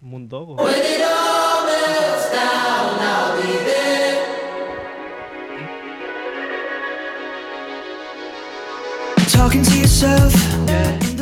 [0.00, 0.56] Mundogo.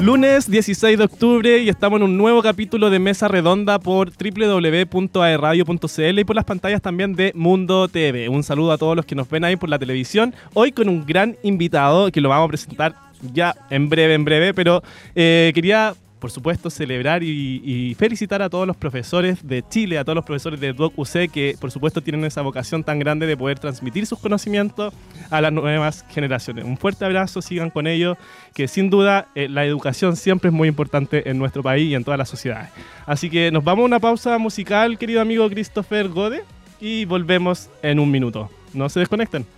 [0.00, 6.18] Lunes 16 de octubre y estamos en un nuevo capítulo de Mesa Redonda por www.aerradio.cl
[6.18, 8.28] y por las pantallas también de Mundo TV.
[8.28, 10.34] Un saludo a todos los que nos ven ahí por la televisión.
[10.54, 12.94] Hoy con un gran invitado que lo vamos a presentar
[13.32, 14.82] ya en breve, en breve, pero
[15.14, 20.16] eh, quería por supuesto, celebrar y, felicitar a todos los profesores de Chile, a todos
[20.16, 23.58] los profesores de Doc UC que, por supuesto, tienen esa vocación tan grande de poder
[23.58, 24.92] transmitir sus conocimientos
[25.30, 26.64] a las nuevas generaciones.
[26.64, 28.16] Un fuerte abrazo, sigan con ellos,
[28.54, 32.04] que sin duda eh, la educación siempre es muy importante en nuestro país y en
[32.04, 32.70] todas las sociedades.
[33.06, 36.42] Así que nos vamos a una pausa musical, querido amigo Christopher Gode,
[36.80, 38.50] y volvemos en un minuto.
[38.72, 39.57] No se desconecten.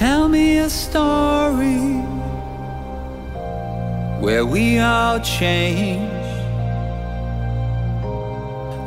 [0.00, 2.00] Tell me a story
[4.24, 6.24] where we all change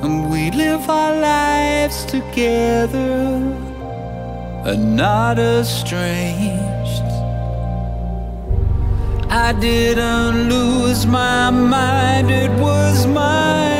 [0.02, 3.36] and we live our lives together
[4.66, 7.10] and not estranged.
[9.30, 13.73] I didn't lose my mind, it was mine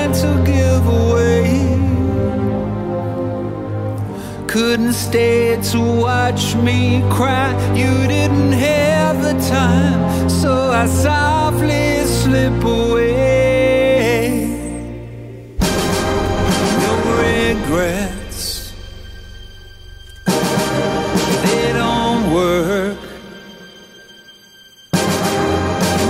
[4.54, 7.52] couldn't stay to watch me cry.
[7.74, 14.46] You didn't have the time, so I softly slip away.
[16.84, 18.74] No regrets,
[20.28, 23.00] they don't work.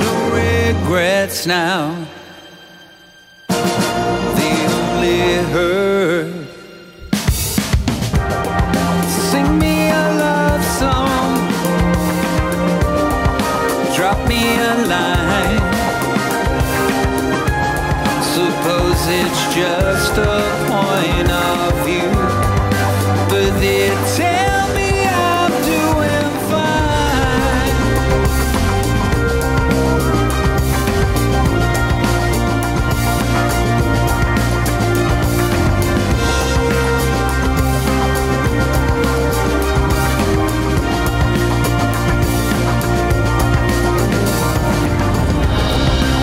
[0.03, 2.02] No regrets now.
[19.53, 22.09] just a point of view,
[23.29, 27.77] but they tell me I'm doing fine.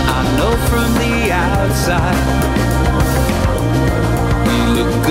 [0.09, 2.40] I know from the outside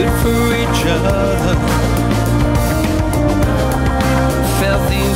[0.00, 1.55] good for each other.
[4.59, 5.09] Felt the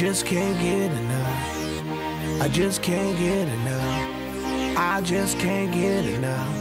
[0.00, 2.40] just can't get enough.
[2.40, 4.78] I just can't get enough.
[4.78, 6.56] I just can't get enough.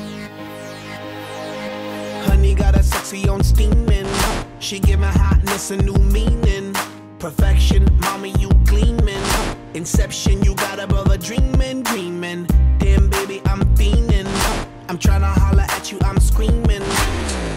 [2.25, 4.07] Honey got a sexy on steaming.
[4.59, 6.75] She giving hotness a new meaning.
[7.17, 9.23] Perfection, mommy, you gleaming.
[9.73, 12.45] Inception, you got a brother dreaming, dreaming.
[12.77, 14.27] Damn, baby, I'm fiending.
[14.89, 16.83] I'm trying to holler at you, I'm screaming.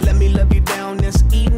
[0.03, 1.52] Let me love you down this evening.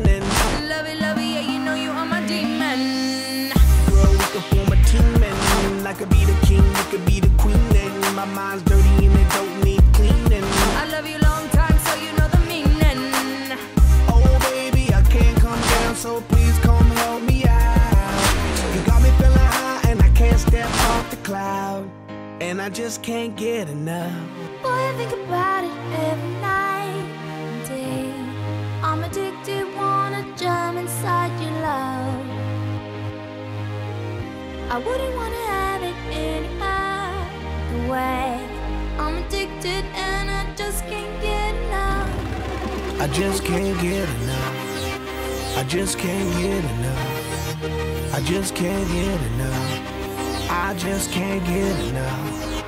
[45.74, 48.14] Just can't get enough.
[48.14, 50.48] I just can't get enough.
[50.48, 52.62] I just can't get enough.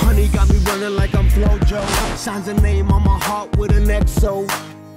[0.00, 1.86] Honey got me running like I'm Flojo.
[2.16, 4.73] Signs a name on my heart with an XO.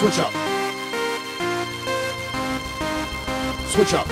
[0.00, 0.32] Switch up.
[3.68, 4.06] Switch up.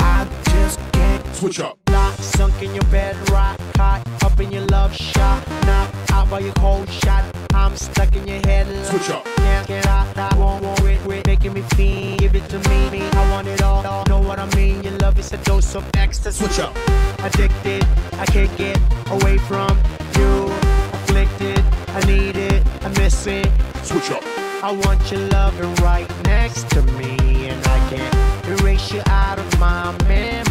[0.00, 1.78] I just can't Switch up.
[1.90, 6.38] Lock, sunk in your bed, rock hot, up in your love shot, knock out by
[6.38, 7.22] your cold shot.
[7.52, 8.86] I'm stuck in your head, locked.
[8.86, 9.24] Switch up.
[9.36, 12.16] Can't get out, I won't want it, quit making me feel.
[12.16, 13.82] Give it to me, me, I want it all.
[14.08, 14.82] Know what I mean?
[14.82, 16.42] Your love is a dose of ecstasy.
[16.42, 16.74] Switch up.
[17.18, 18.80] Addicted, I can't get
[19.10, 19.76] away from
[20.18, 20.52] you.
[20.92, 23.50] Afflicted, I need it, I miss it.
[23.82, 24.22] Switch up.
[24.62, 29.60] I want your loving right next to me, and I can't erase you out of
[29.60, 30.45] my memory.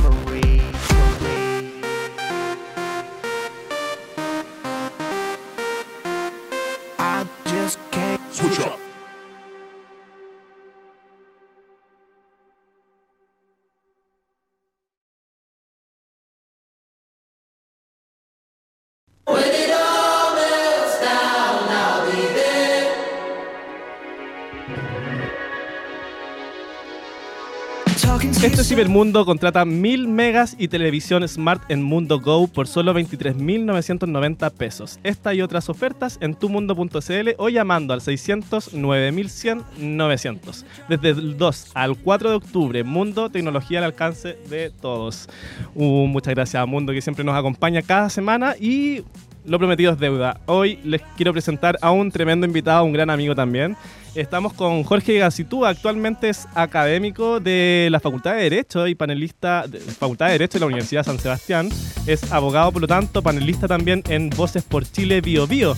[28.44, 35.00] Este cibermundo contrata 1000 megas y televisión smart en Mundo Go por solo 23.990 pesos.
[35.04, 40.66] Esta y otras ofertas en tumundo.cl o llamando al 600 9100 900.
[40.90, 45.28] Desde el 2 al 4 de octubre, Mundo, tecnología al alcance de todos.
[45.74, 49.04] Uh, muchas gracias a Mundo que siempre nos acompaña cada semana y
[49.46, 50.40] lo prometido es deuda.
[50.46, 53.76] Hoy les quiero presentar a un tremendo invitado, un gran amigo también.
[54.16, 59.80] Estamos con Jorge Gacitú, actualmente es académico de la Facultad de Derecho y panelista de
[59.80, 61.70] la Facultad de Derecho de la Universidad de San Sebastián.
[62.08, 65.76] Es abogado, por lo tanto, panelista también en Voces por Chile Bio Bio.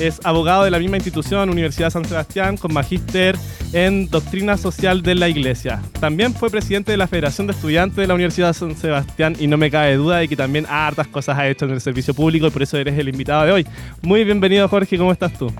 [0.00, 3.36] Es abogado de la misma institución, Universidad San Sebastián, con magíster
[3.72, 5.80] en Doctrina Social de la Iglesia.
[6.00, 9.56] También fue presidente de la Federación de Estudiantes de la Universidad San Sebastián y no
[9.56, 12.50] me cabe duda de que también hartas cosas ha hecho en el servicio público y
[12.50, 13.66] por eso eres el invitado de hoy.
[14.02, 15.52] Muy bienvenido Jorge, ¿cómo estás tú?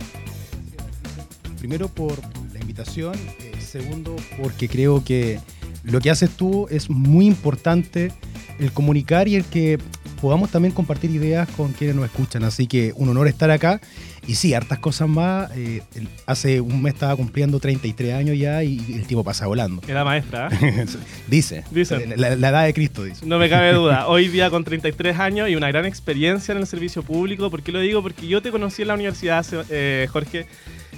[1.60, 2.18] Primero por
[2.52, 5.38] la invitación, eh, segundo porque creo que
[5.84, 8.12] lo que haces tú es muy importante
[8.58, 9.78] el comunicar y el que
[10.20, 12.44] podamos también compartir ideas con quienes nos escuchan.
[12.44, 13.80] Así que un honor estar acá.
[14.26, 15.50] Y sí, hartas cosas más.
[15.56, 15.82] Eh,
[16.26, 19.82] hace un mes estaba cumpliendo 33 años ya y el tiempo pasa volando.
[19.88, 20.48] Era maestra.
[20.60, 20.86] ¿eh?
[21.26, 21.64] dice.
[21.70, 22.14] Dicen.
[22.16, 23.26] La, la edad de Cristo dice.
[23.26, 24.08] No me cabe duda.
[24.08, 27.50] Hoy día con 33 años y una gran experiencia en el servicio público.
[27.50, 28.02] ¿Por qué lo digo?
[28.02, 30.46] Porque yo te conocí en la universidad, eh, Jorge,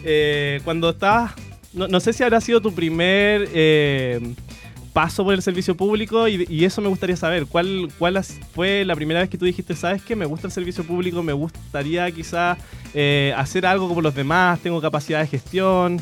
[0.05, 1.33] eh, cuando estabas...
[1.73, 4.35] No, no sé si habrá sido tu primer eh,
[4.93, 7.47] paso por el servicio público y, eso me gustaría saber.
[7.47, 8.23] ¿Cuál, ¿Cuál
[8.55, 10.15] fue la primera vez que tú dijiste, sabes qué?
[10.15, 12.59] Me gusta el servicio público, me gustaría quizá
[12.93, 16.01] eh, hacer algo como los demás, tengo capacidad de gestión.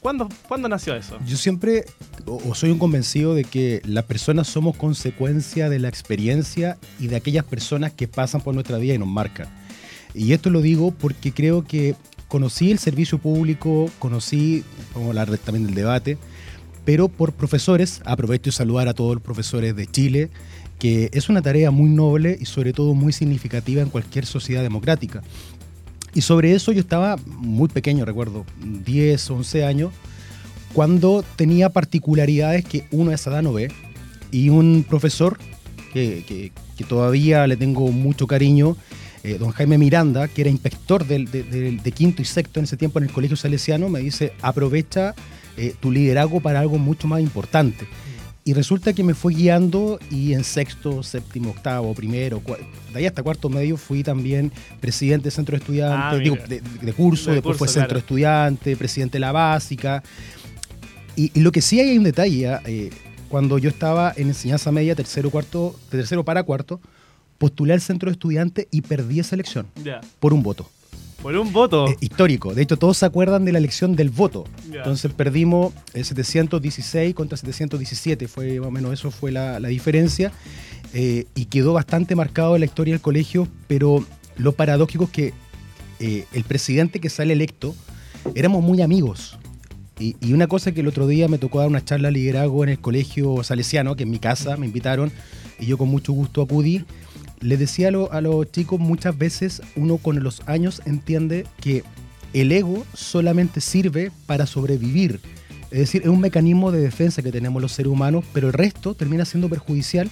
[0.00, 1.18] ¿cuándo, ¿Cuándo nació eso?
[1.26, 1.86] Yo siempre,
[2.26, 7.16] o soy un convencido de que las personas somos consecuencia de la experiencia y de
[7.16, 9.48] aquellas personas que pasan por nuestra vida y nos marcan.
[10.14, 11.94] Y esto lo digo porque creo que
[12.30, 16.16] conocí el servicio público, conocí, vamos a de- también del debate,
[16.86, 20.30] pero por profesores, aprovecho de saludar a todos los profesores de Chile,
[20.78, 25.22] que es una tarea muy noble y sobre todo muy significativa en cualquier sociedad democrática.
[26.14, 28.46] Y sobre eso yo estaba muy pequeño, recuerdo,
[28.86, 29.92] 10, 11 años,
[30.72, 33.70] cuando tenía particularidades que uno a esa edad no ve.
[34.30, 35.36] Y un profesor
[35.92, 38.76] que, que- que todavía le tengo mucho cariño,
[39.22, 42.64] eh, don Jaime Miranda, que era inspector del- de, de- de quinto y sexto en
[42.64, 45.14] ese tiempo en el Colegio Salesiano, me dice, aprovecha
[45.56, 47.86] eh, tu liderazgo para algo mucho más importante.
[48.42, 52.40] Y resulta que me fue guiando y en sexto, séptimo, octavo, primero,
[52.92, 54.50] de ahí hasta cuarto medio fui también
[54.80, 57.94] presidente del centro de estudiantes, Ah, digo, de, de curso, De después fue centro claro.
[57.96, 60.02] de estudiantes, presidente de la básica.
[61.16, 62.90] Y, y lo que sí hay, hay un detalle, eh,
[63.28, 66.80] cuando yo estaba en enseñanza media, tercero, cuarto, de tercero para cuarto,
[67.40, 69.66] postulé al centro de estudiantes y perdí esa elección
[70.20, 70.68] por un voto.
[71.22, 71.88] Por un voto.
[71.88, 72.54] Eh, histórico.
[72.54, 74.44] De hecho, todos se acuerdan de la elección del voto.
[74.70, 78.28] Entonces perdimos eh, 716 contra 717.
[78.28, 80.32] Fue más o menos eso fue la, la diferencia.
[80.92, 83.48] Eh, y quedó bastante marcado en la historia del colegio.
[83.66, 84.04] Pero
[84.36, 85.34] lo paradójico es que
[85.98, 87.74] eh, el presidente que sale electo
[88.34, 89.38] éramos muy amigos.
[89.98, 92.64] Y, y una cosa que el otro día me tocó dar una charla de liderazgo
[92.64, 95.10] en el colegio salesiano, que en mi casa me invitaron,
[95.58, 96.84] y yo con mucho gusto acudí.
[97.40, 101.82] Les decía a, lo- a los chicos muchas veces, uno con los años entiende que
[102.32, 105.20] el ego solamente sirve para sobrevivir.
[105.70, 108.94] Es decir, es un mecanismo de defensa que tenemos los seres humanos, pero el resto
[108.94, 110.10] termina siendo perjudicial.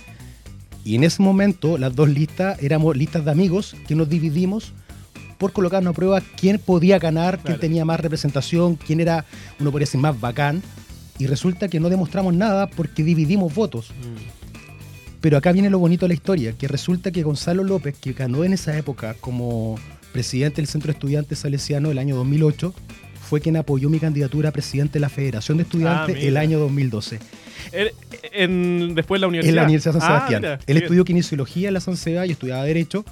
[0.84, 4.72] Y en ese momento las dos listas éramos listas de amigos que nos dividimos
[5.36, 7.60] por colocarnos a prueba quién podía ganar, quién Claro.
[7.60, 9.24] tenía más representación, quién era,
[9.60, 10.62] uno podría decir, más bacán.
[11.18, 13.90] Y resulta que no demostramos nada porque dividimos votos.
[15.20, 18.44] Pero acá viene lo bonito de la historia, que resulta que Gonzalo López, que ganó
[18.44, 19.76] en esa época como
[20.12, 22.72] presidente del Centro de Estudiantes Salesiano el año 2008,
[23.28, 26.28] fue quien apoyó mi candidatura a presidente de la Federación de Estudiantes mira.
[26.28, 27.18] el año 2012.
[27.72, 27.92] Er-
[28.32, 29.50] en, después de la universidad.
[29.50, 30.58] En la Universidad de San Ah, Sebastián.
[30.66, 33.04] él estudió kinesiología en la San Seba y estudiaba Derecho.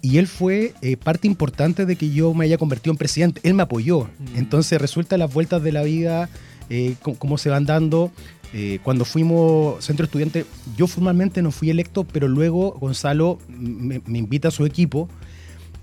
[0.00, 3.40] Y él fue eh, parte importante de que yo me haya convertido en presidente.
[3.44, 4.04] Él me apoyó.
[4.04, 4.36] Mm.
[4.38, 6.28] Entonces resulta las vueltas de la vida,
[6.70, 8.10] eh, cómo se van dando.
[8.54, 10.44] Eh, cuando fuimos centro estudiante,
[10.76, 15.08] yo formalmente no fui electo, pero luego Gonzalo me, me invita a su equipo.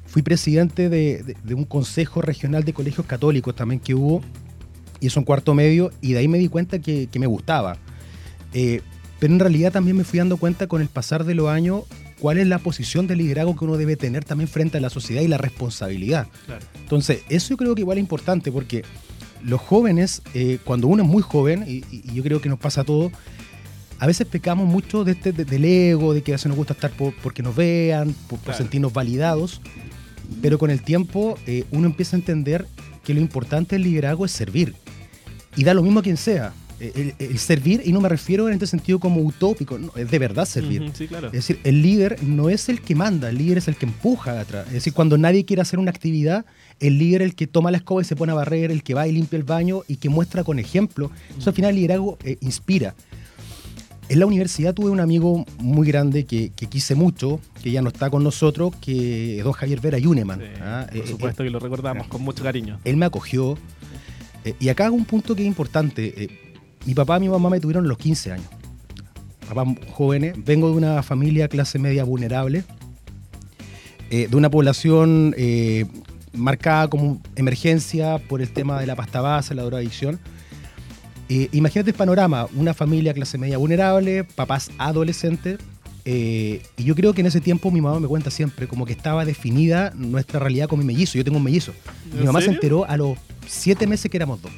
[0.06, 4.22] Fui presidente de, de- de un consejo regional de colegios católicos también que hubo,
[5.00, 7.78] y eso en cuarto medio, y de ahí me di cuenta que, que me gustaba.
[8.54, 8.82] Eh,
[9.20, 11.84] pero en realidad también me fui dando cuenta con el pasar de los años
[12.20, 15.22] cuál es la posición de liderazgo que uno debe tener también frente a la sociedad
[15.22, 16.28] y la responsabilidad.
[16.46, 16.66] Claro.
[16.82, 18.84] Entonces, eso yo creo que igual es importante porque
[19.44, 22.82] los jóvenes, eh, cuando uno es muy joven, y, y yo creo que nos pasa
[22.82, 23.12] a todos,
[24.00, 26.74] a veces pecamos mucho de este, de- del ego, de que a veces nos gusta
[26.74, 29.62] estar por- porque nos vean, por, sentirnos validados,
[30.42, 32.66] pero con el tiempo eh, uno empieza a entender
[33.04, 34.76] que lo importante del liderazgo es servir.
[35.56, 36.54] Y da lo mismo a quien sea.
[36.80, 40.18] El, el servir, y no me refiero en este sentido como utópico, no, es de
[40.18, 40.82] verdad servir.
[40.84, 41.28] Ujú, sí, claro.
[41.28, 44.40] Es decir, el líder no es el que manda, el líder es el que empuja
[44.40, 44.66] atrás.
[44.68, 46.46] Es decir, cuando nadie quiere hacer una actividad,
[46.80, 49.08] el líder el que toma la escoba y se pone a barrer, el que va
[49.08, 51.12] y limpia el baño y que muestra con ejemplo.
[51.38, 52.96] Eso al final el liderazgo eh, inspira.
[54.08, 57.90] En la universidad tuve un amigo muy grande que, que quise mucho, que ya no
[57.90, 60.40] está con nosotros, que es don Javier Vera Yuneman.
[60.40, 60.88] Sí, ¿ah?
[60.90, 62.80] por Eh, supuesto que lo recordamos con mucho cariño.
[62.86, 63.56] él me acogió.
[64.46, 66.14] eh, y acá hago un punto que es importante.
[66.24, 66.30] eh,
[66.86, 68.48] mi papá y mi mamá me tuvieron los 15 años.
[69.48, 70.34] Papás jóvenes.
[70.44, 72.64] Vengo de una familia clase media vulnerable.
[74.10, 75.86] eh, de una población eh,
[76.34, 80.20] marcada como emergencia por el tema de la pasta base, la drogadicción.
[81.30, 85.60] Eh, imagínate el panorama, una familia clase media vulnerable, papás adolescentes,
[86.06, 88.94] eh, y yo creo que en ese tiempo mi mamá me cuenta siempre como que
[88.94, 91.18] estaba definida nuestra realidad con mi mellizo.
[91.18, 91.72] Yo tengo un mellizo.
[92.12, 93.18] Mi ¿En mamá se enteró a los
[93.48, 94.52] siete meses que éramos dos.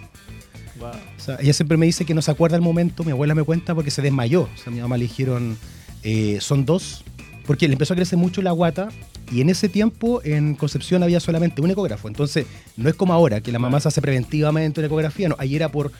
[0.80, 0.90] Wow.
[0.90, 3.44] O sea, ella siempre me dice que no se acuerda el momento, mi abuela me
[3.44, 4.44] cuenta porque se desmayó.
[4.44, 5.58] O sea, a mi mamá le dijeron,
[6.04, 7.04] eh, son dos,
[7.46, 8.90] porque le empezó a crecer mucho la guata
[9.32, 12.08] y en ese tiempo en Concepción había solamente un ecógrafo.
[12.08, 12.46] Entonces,
[12.76, 15.70] no es como ahora, que la mamá se hace preventivamente una ecografía, no, ahí era
[15.70, 15.92] por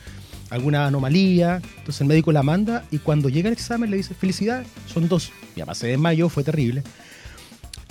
[0.50, 4.64] alguna anomalía, entonces el médico la manda y cuando llega el examen le dice, felicidad,
[4.86, 5.32] son dos.
[5.56, 6.82] Mi mamá se desmayó, fue terrible.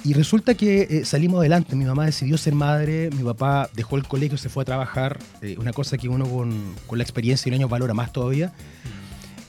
[0.03, 4.07] Y resulta que eh, salimos adelante, mi mamá decidió ser madre, mi papá dejó el
[4.07, 7.53] colegio, se fue a trabajar, eh, una cosa que uno con, con la experiencia y
[7.53, 8.53] un año valora más todavía.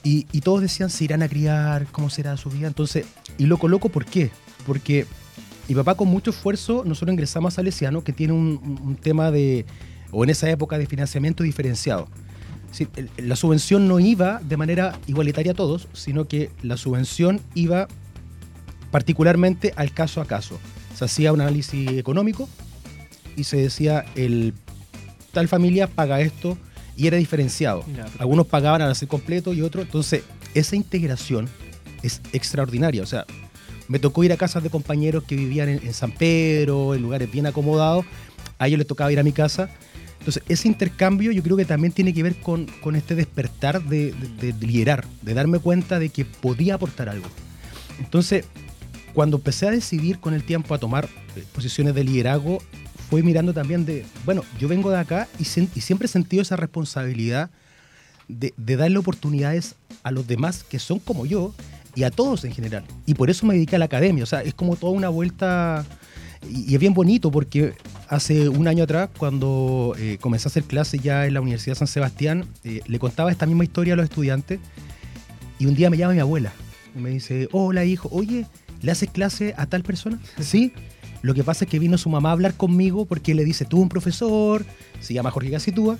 [0.03, 2.67] Y, y todos decían, se irán a criar, cómo será su vida.
[2.67, 3.05] Entonces,
[3.37, 4.31] y loco, loco, ¿por qué?
[4.65, 5.07] Porque
[5.67, 9.65] mi papá con mucho esfuerzo, nosotros ingresamos a Salesiano, que tiene un, tema de,
[10.11, 12.07] o en esa época, de financiamiento diferenciado.
[13.17, 17.87] La subvención no iba de manera igualitaria a todos, sino que la subvención iba
[18.91, 20.59] particularmente al caso a caso.
[20.95, 22.49] Se hacía un análisis económico
[23.35, 24.53] y se decía, el
[25.31, 26.57] tal familia paga esto
[26.95, 27.85] y era diferenciado.
[28.19, 29.85] Algunos pagaban al hacer completo y otros.
[29.85, 31.49] Entonces, esa integración
[32.01, 33.01] es extraordinaria.
[33.01, 33.25] O sea,
[33.87, 37.45] me tocó ir a casas de compañeros que vivían en, San Pedro, en lugares bien
[37.45, 38.05] acomodados.
[38.59, 39.69] A ellos les tocaba ir a mi casa.
[40.19, 44.13] Entonces, ese intercambio yo creo que también tiene que ver con, con este despertar de,
[44.39, 47.27] de- de liderar, de darme cuenta de que podía aportar algo.
[47.99, 48.45] Entonces,
[49.13, 51.09] cuando empecé a decidir con el tiempo a tomar
[51.53, 52.59] posiciones de liderazgo,
[53.09, 56.55] fue mirando también de, bueno, yo vengo de acá y, y siempre he sentido esa
[56.55, 57.51] responsabilidad
[58.27, 61.53] de, de darle oportunidades a los demás que son como yo
[61.95, 62.83] y a todos en general.
[63.05, 64.23] Y por eso me dediqué a la academia.
[64.23, 65.85] O sea, es como toda una vuelta
[66.49, 67.73] y, y es bien bonito porque
[68.13, 71.79] hace un año atrás, cuando eh, comencé a hacer clases ya en la Universidad de
[71.79, 74.59] San Sebastián, eh, le contaba esta misma historia a los estudiantes
[75.59, 76.53] y un día me llama mi abuela
[76.95, 78.45] y me dice, hola hijo, oye,
[78.81, 80.19] ¿le haces clase a tal persona?
[80.39, 80.73] Sí.
[81.21, 83.81] Lo que pasa es que vino su mamá a hablar conmigo porque le dice, tuvo
[83.81, 84.65] un profesor,
[84.99, 85.97] se llama Jorge Casitúa,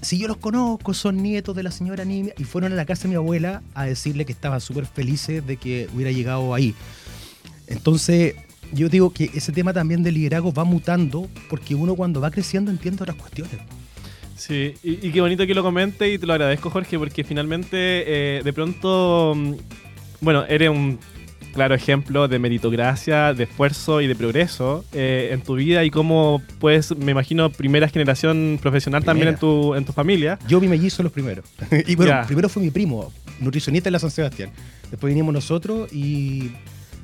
[0.00, 3.04] si yo los conozco, son nietos de la señora Nimia, y fueron a la casa
[3.04, 6.74] de mi abuela a decirle que estaban súper felices de que hubiera llegado ahí.
[7.66, 8.34] Entonces,
[8.72, 12.70] yo digo que ese tema también del liderazgo va mutando porque uno cuando va creciendo
[12.70, 13.56] entiende otras cuestiones.
[14.36, 17.76] Sí, y, y qué bonito que lo comente y te lo agradezco, Jorge, porque finalmente
[17.76, 19.54] eh, de pronto, mm,
[20.20, 20.98] bueno, eres un
[21.52, 26.42] claro ejemplo de meritocracia, de esfuerzo y de progreso eh, en tu vida y cómo,
[26.58, 30.38] pues, me imagino, primera generación profesional también en tu, en tu familia.
[30.46, 31.44] Yo vi mellizos los primeros.
[31.86, 34.50] y bueno, primero fue mi primo, nutricionista de la San Sebastián.
[34.90, 36.52] Después vinimos nosotros y,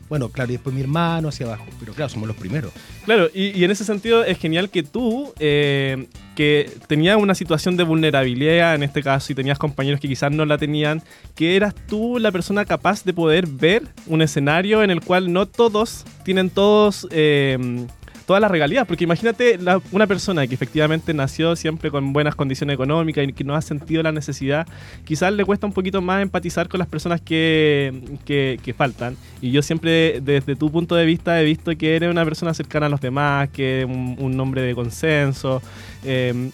[0.09, 1.65] bueno, claro, y después mi hermano hacia abajo.
[1.81, 2.73] Pero claro, somos los primeros.
[3.05, 7.77] Claro, y, y en ese sentido es genial que tú, eh, que tenías una situación
[7.77, 11.03] de vulnerabilidad en este caso y tenías compañeros que quizás no la tenían,
[11.35, 15.47] que eras tú la persona capaz de poder ver un escenario en el cual no
[15.47, 17.07] todos tienen todos...
[17.11, 17.87] eh,
[18.27, 22.73] Todas las regalías, porque imagínate la- una persona que efectivamente nació siempre con buenas condiciones
[22.75, 24.67] económicas y que no ha sentido la necesidad,
[25.05, 27.93] quizás le cuesta un poquito más empatizar con las personas que,
[28.25, 29.17] que, que faltan.
[29.43, 32.87] Y yo siempre, desde tu punto de vista, he visto que eres una persona cercana
[32.87, 35.61] a los demás, que eres un, un hombre de consenso.
[36.03, 36.51] eh,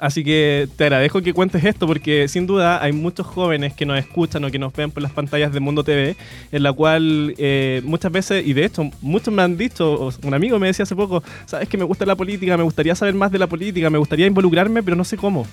[0.00, 3.98] así que te agradezco que cuentes esto, porque sin duda hay muchos jóvenes que nos
[3.98, 6.16] escuchan o que nos ven por las pantallas de Mundo TV,
[6.50, 10.58] en la cual eh, muchas veces, y de hecho muchos me han dicho, un amigo
[10.58, 13.38] me decía hace poco, sabes que me gusta la política, me gustaría saber más de
[13.38, 15.46] la política, me gustaría involucrarme, pero no sé cómo.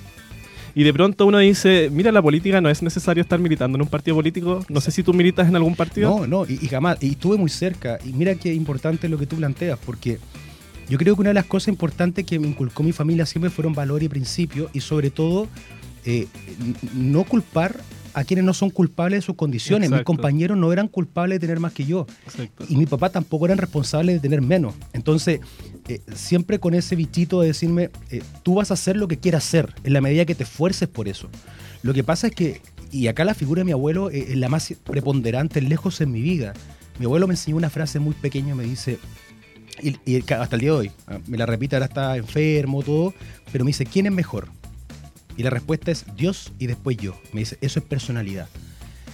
[0.74, 3.88] Y de pronto uno dice, mira, la política no es necesario estar militando en un
[3.88, 4.64] partido político.
[4.70, 6.20] No sé si tú militas en algún partido.
[6.20, 7.02] No, no, y, y jamás.
[7.02, 7.98] Y estuve muy cerca.
[8.06, 10.20] Y mira qué importante lo que tú planteas, porque
[10.90, 13.74] yo creo que una de las cosas importantes que me inculcó mi familia siempre fueron
[13.74, 15.48] valores y principios, y sobre todo
[16.06, 16.28] eh,
[16.94, 17.76] no culpar
[18.14, 19.92] a quienes no son culpables de sus condiciones.
[19.92, 22.08] Mis compañeros no eran culpables de tener más que yo.
[22.26, 22.66] Exacto.
[22.68, 24.74] Y mi papá tampoco eran responsables de tener menos.
[24.94, 25.40] Entonces,
[25.88, 29.46] eh, siempre con ese bichito de decirme, eh, tú vas a hacer lo que quieras
[29.46, 31.30] hacer, en la medida que te esfuerces por eso.
[31.84, 34.74] Lo que pasa es que, y acá la figura de mi abuelo es la más
[34.84, 36.54] preponderante, lejos en mi vida.
[36.98, 38.98] Mi abuelo me enseñó una frase muy pequeña, me dice,
[39.82, 43.14] y, hasta el día de hoy, ah, me la repite, ahora está enfermo, todo,
[43.52, 44.50] pero me dice, ¿quién es mejor?
[45.36, 47.20] Y la respuesta es Dios y después yo.
[47.32, 48.48] Me dice, eso es personalidad.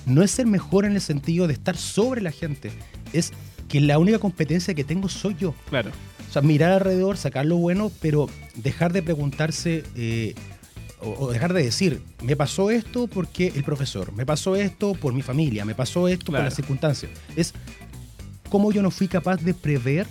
[0.06, 2.71] No es ser mejor en el sentido de estar sobre la gente,
[3.12, 3.32] es
[3.67, 5.54] que la única competencia que tengo soy yo.
[5.69, 5.91] Claro.
[6.30, 10.34] O sea, mirar alrededor, sacar lo bueno, pero dejar de preguntarse eh,
[10.99, 15.13] o, o dejar de decir, me pasó esto porque el profesor, me pasó esto por
[15.13, 17.12] mi familia, me pasó esto por las circunstancias.
[17.36, 17.54] Es
[18.49, 20.08] cómo yo no fui capaz de prever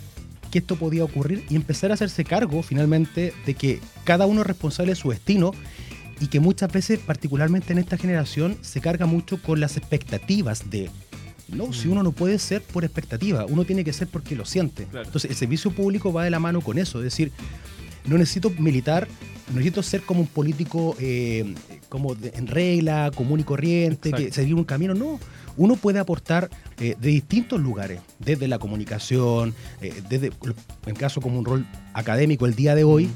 [0.53, 4.47] que esto podía ocurrir y empezar a hacerse cargo finalmente de que cada uno es
[4.47, 5.51] responsable de su destino
[6.21, 10.91] y que muchas veces, particularmente en esta generación, se carga mucho con las expectativas de...
[11.49, 14.85] No, si uno no puede ser por expectativa, uno tiene que ser porque lo siente.
[14.85, 15.07] Claro.
[15.07, 17.33] Entonces, el servicio público va de la mano con eso, es decir,
[18.07, 19.09] no necesito militar,
[19.49, 21.55] no necesito ser como un político eh,
[21.89, 24.35] como de- en regla, común y corriente, que Exacto.
[24.35, 25.19] seguir un camino, no.
[25.57, 30.33] Uno puede aportar eh, de distintos lugares, desde la comunicación, eh, desde,
[30.87, 33.11] en caso como un rol académico el día de hoy.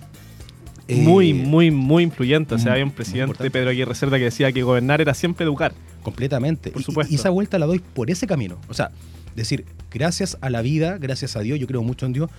[0.89, 2.55] eh, muy, muy, muy influyente.
[2.55, 3.51] O sea, muy- había un presidente.
[3.51, 5.73] Pedro Aguirre Cerda, que decía que gobernar era siempre educar.
[6.03, 6.71] Completamente.
[6.71, 7.13] Por supuesto.
[7.13, 8.59] Y, esa vuelta la doy por ese camino.
[8.69, 8.91] O sea,
[9.35, 12.31] decir, gracias a la vida, gracias a Dios, yo creo mucho en Dios,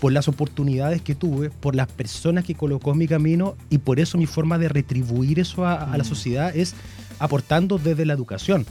[0.00, 4.00] por las oportunidades que tuve, por las personas que colocó en mi camino y por
[4.00, 6.06] eso mi forma de retribuir eso a, a la Mm.
[6.06, 6.74] sociedad es
[7.18, 8.64] aportando desde la educación.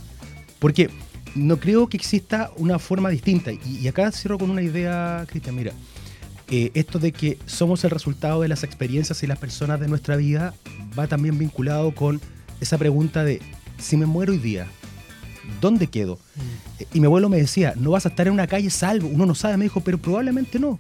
[0.59, 0.89] Porque
[1.35, 3.51] no creo que exista una forma distinta.
[3.51, 5.71] Y, y acá cierro con una idea, Cristian, mira.
[6.49, 10.15] eh, esto de que somos el resultado de las experiencias y las personas de nuestra
[10.15, 10.53] vida
[10.97, 12.19] va también vinculado con
[12.59, 13.39] esa pregunta de
[13.77, 14.67] si me muero hoy día,
[15.61, 16.17] ¿dónde quedo?
[16.79, 19.25] Eh, Y mi abuelo me decía, no vas a estar en una calle salvo, uno
[19.25, 20.79] no sabe, me dijo, pero probablemente no.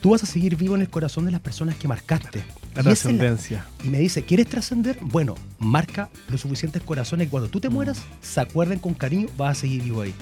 [0.00, 2.42] Tú vas a seguir vivo en el corazón de las personas que marcaste.
[2.76, 3.66] La- trascendencia.
[3.84, 4.98] y me dice, ¿quieres trascender?
[5.00, 9.58] Bueno, marca los suficientes corazones que cuando tú te mueras, se acuerden con cariño, vas
[9.58, 10.14] a seguir vivo ahí.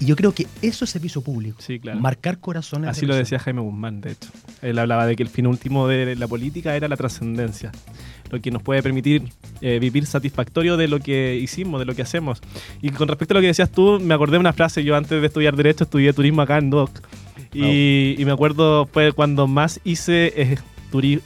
[0.00, 1.58] Y yo creo que eso es servicio público.
[1.60, 2.00] Sí, claro.
[2.00, 2.86] Marcar corazones.
[2.86, 4.30] de Así lo decía Jaime Guzmán, de hecho.
[4.60, 7.70] Él hablaba de que el fin último de la política era la trascendencia,
[8.30, 9.22] lo que nos puede permitir
[9.60, 12.40] eh, vivir satisfactorio de lo que hicimos, de lo que hacemos.
[12.80, 15.20] Y con respecto a lo que decías tú, me acordé de una frase, yo antes
[15.20, 16.90] de estudiar Derecho estudié turismo acá en DOC,
[17.52, 20.32] y, y me acuerdo fue cuando más hice...
[20.34, 20.58] eh,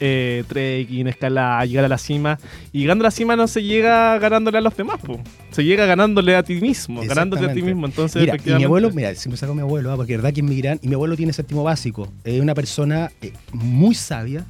[0.00, 2.38] eh, trekking, escalada, llegar a la cima.
[2.72, 5.20] Y llegando a la cima no se llega ganándole a los demás, po.
[5.50, 7.86] se llega ganándole a ti mismo, ganándote a ti mismo.
[7.86, 8.66] Entonces, Mira, y mi efectivamente.
[8.66, 10.88] abuelo, mira, siempre saco a mi abuelo, ah, porque es verdad que es migrante, y
[10.88, 12.12] mi abuelo tiene séptimo básico.
[12.24, 14.44] Es una persona eh, muy sabia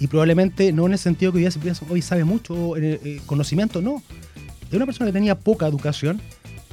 [0.00, 3.00] y probablemente no en el sentido que hoy, día se piensa, hoy sabe mucho eh,
[3.04, 4.02] eh, conocimiento, no.
[4.68, 6.20] Es una persona que tenía poca educación,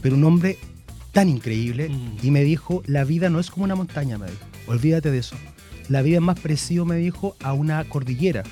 [0.02, 0.58] pero un hombre
[1.12, 2.18] tan increíble Mm.
[2.26, 4.40] y me dijo, la vida no es como una montaña, me dijo.
[4.68, 5.36] Olvídate de eso.
[5.90, 8.44] La vida es más parecido, me dijo, a una cordillera.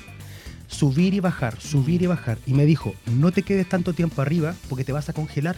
[0.66, 2.38] Subir y bajar, subir y bajar.
[2.46, 5.56] Y me dijo, no te quedes tanto tiempo arriba porque te vas a congelar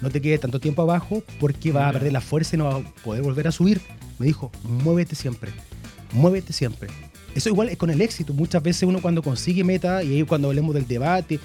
[0.00, 2.76] no te quedes tanto tiempo abajo porque vas a perder la fuerza y no vas
[2.76, 3.80] a poder volver a subir.
[4.18, 5.50] Me dijo, muévete siempre,
[6.12, 6.88] muévete siempre.
[7.34, 8.32] Eso igual es con el éxito.
[8.32, 11.40] Muchas veces uno cuando consigue meta, y ahí cuando hablemos del debate,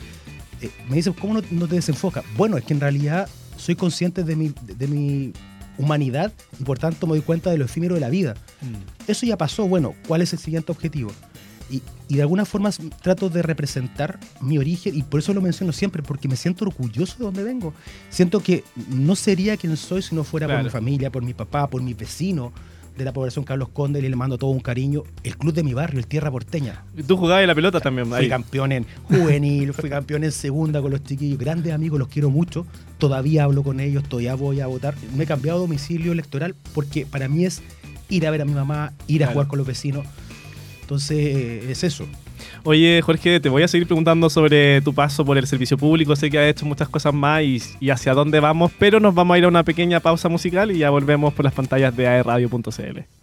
[0.61, 2.23] eh, me dice, ¿cómo no, te desenfoca?
[2.37, 5.33] Bueno, es que en realidad soy consciente de mi, de mi
[5.77, 8.35] humanidad y por tanto me doy cuenta de lo efímero de la vida.
[8.61, 9.09] Mm.
[9.09, 11.11] Eso ya pasó, bueno, ¿cuál es el siguiente objetivo?
[11.69, 12.69] Y, y de alguna forma
[13.01, 17.17] trato de representar mi origen y por eso lo menciono siempre, porque me siento orgulloso
[17.17, 17.73] de donde vengo.
[18.09, 21.69] Siento que no sería quien soy si no fuera por mi familia, por mi papá,
[21.69, 22.51] por mis vecinos
[22.97, 25.03] de la población Carlos Conde, y le mando todo un cariño.
[25.23, 26.83] El club de mi barrio, el Tierra Porteña.
[27.07, 28.07] Tú jugabas en la pelota también.
[28.07, 28.29] Fui ahí.
[28.29, 32.65] campeón en juvenil, fui campeón en segunda con los chiquillos, grandes amigos, los quiero mucho.
[32.97, 34.95] Todavía hablo con ellos, todavía voy a votar.
[35.15, 37.61] Me he cambiado de domicilio electoral porque para mí es
[38.09, 39.33] ir a ver a mi mamá, ir a Claro.
[39.33, 40.05] jugar con los vecinos.
[40.81, 42.05] Entonces, es eso.
[42.63, 46.15] Oye, Jorge, te voy a seguir preguntando sobre tu paso por el servicio público.
[46.15, 49.37] Sé que has hecho muchas cosas más y, hacia dónde vamos, pero nos vamos a
[49.37, 53.22] ir a una pequeña pausa musical y ya volvemos por las pantallas de aerradio.cl.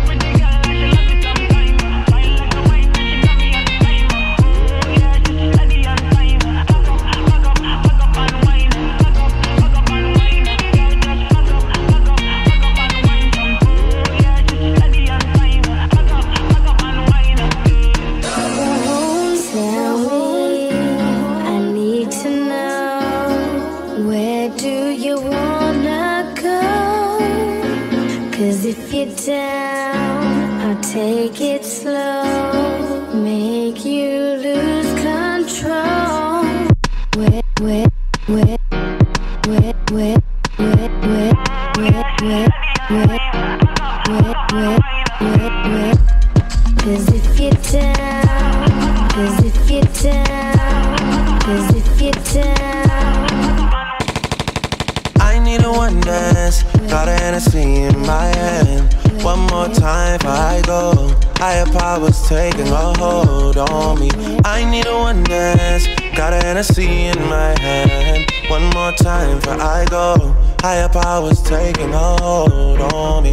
[57.31, 58.93] Hennessy in my head.
[59.23, 60.27] One more time for
[61.55, 64.09] your powers taking a hold on me.
[64.43, 68.29] I need a wenest, got an NSC in my hand.
[68.49, 70.40] One more time before I go.
[70.63, 73.31] Higher powers taking hold on me.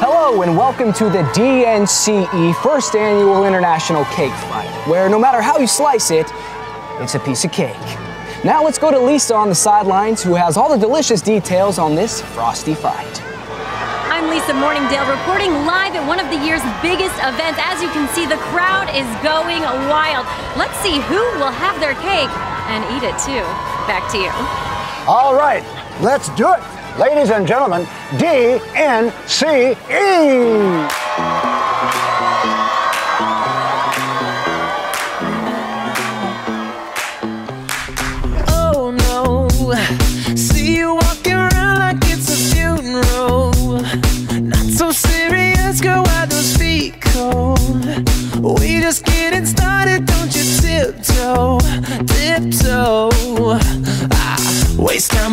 [0.00, 5.58] Hello and welcome to the DNCE First Annual International Cake Fight, where no matter how
[5.58, 6.26] you slice it,
[6.98, 7.76] it's a piece of cake.
[8.44, 11.94] Now let's go to Lisa on the sidelines, who has all the delicious details on
[11.94, 13.22] this frosty fight.
[14.18, 17.54] I'm Lisa Morningdale reporting live at one of the year's biggest events.
[17.62, 20.26] As you can see, the crowd is going wild.
[20.58, 22.26] Let's see who will have their cake
[22.66, 23.46] and eat it too.
[23.86, 24.32] Back to you.
[25.06, 25.62] All right,
[26.02, 26.58] let's do it.
[26.98, 28.58] Ladies and gentlemen, E.
[28.66, 29.78] DNCE.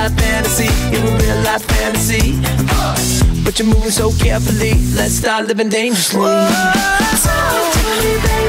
[0.00, 2.40] Life fantasy, you're a real life fantasy.
[3.44, 6.20] But you're moving so carefully, let's start living dangerously.
[6.20, 8.39] Talk to me, baby.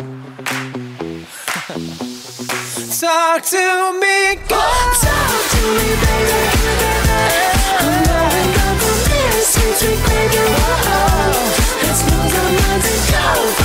[3.02, 4.60] Talk to me, go.
[5.02, 6.40] Talk to me, baby.
[7.80, 8.04] I'm
[11.82, 13.04] Let's lose our minds and
[13.58, 13.61] go.